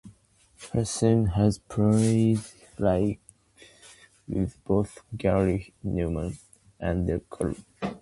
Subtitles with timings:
[0.73, 2.39] Hussey has played
[2.79, 3.17] live
[4.27, 6.39] with both Gary Numan
[6.79, 7.55] and The Cure.